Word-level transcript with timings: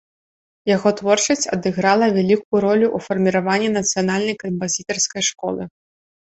Яго 0.75 0.89
творчасць 1.01 1.45
адыграла 1.57 2.05
вялікую 2.17 2.59
ролю 2.65 2.87
ў 2.95 3.07
фарміраванні 3.09 3.69
нацыянальнай 3.77 4.35
кампазітарскай 4.43 5.23
школы. 5.31 5.63